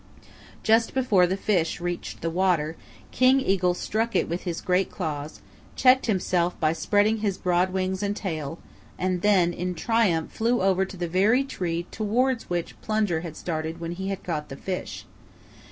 Just 0.63 0.95
before 0.95 1.27
the 1.27 1.37
fish 1.37 1.79
reached 1.79 2.21
the 2.21 2.31
water 2.31 2.75
King 3.11 3.39
Eagle 3.39 3.75
struck 3.75 4.15
it 4.15 4.27
with 4.27 4.45
his 4.45 4.59
great 4.59 4.89
claws, 4.89 5.41
checked 5.75 6.07
himself 6.07 6.59
by 6.59 6.73
spreading 6.73 7.17
his 7.17 7.37
broad 7.37 7.71
wings 7.71 8.01
and 8.01 8.15
tail, 8.15 8.57
and 8.97 9.21
then 9.21 9.53
in 9.53 9.75
triumph 9.75 10.31
flew 10.31 10.59
over 10.63 10.85
to 10.85 10.97
the 10.97 11.07
very 11.07 11.43
tree 11.43 11.85
towards 11.91 12.49
which 12.49 12.81
Plunger 12.81 13.21
had 13.21 13.37
started 13.37 13.79
when 13.79 13.91
he 13.91 14.07
had 14.09 14.23
caught 14.23 14.49
the 14.49 14.57
fish. 14.57 15.05